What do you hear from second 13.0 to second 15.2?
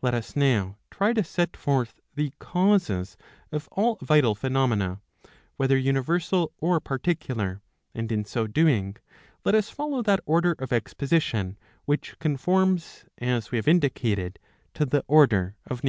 as we have indicated, to the